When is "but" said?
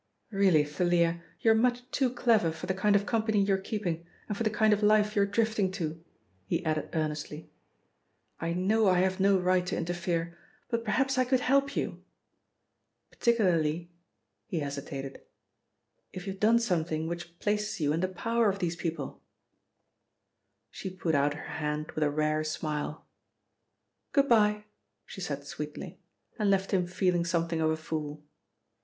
10.71-10.83